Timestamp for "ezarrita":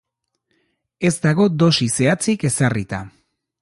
2.53-3.09